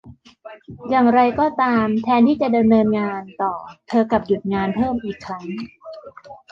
[0.89, 3.53] อย่างไรก็ตาม แทนที่จะดำเนินงานต่อ
[3.87, 5.45] เธอกลับหยุดงานเพิ่มอีกครั้ง